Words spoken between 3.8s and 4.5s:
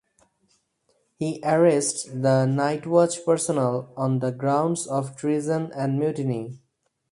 on the